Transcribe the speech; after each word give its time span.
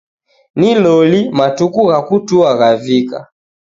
Ni 0.55 0.69
loli, 0.83 1.19
matuku 1.37 1.81
gha 1.89 1.99
kutua 2.07 2.49
ghavika. 2.59 3.19